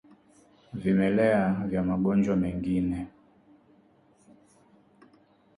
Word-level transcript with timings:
Vimelea 0.73 1.63
vya 1.67 1.83
magonjwa 1.83 2.35
mengine 2.35 3.07